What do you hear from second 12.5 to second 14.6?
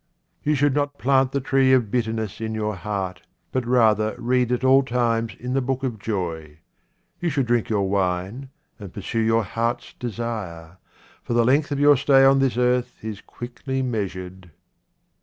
earth is quickly measured.